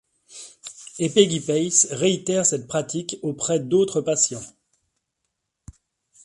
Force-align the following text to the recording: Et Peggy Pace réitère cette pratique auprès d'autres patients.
Et 0.97 1.11
Peggy 1.11 1.39
Pace 1.39 1.85
réitère 1.91 2.43
cette 2.43 2.65
pratique 2.65 3.17
auprès 3.21 3.59
d'autres 3.59 4.01
patients. 4.01 4.41